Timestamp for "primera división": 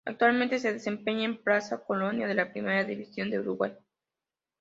2.51-3.29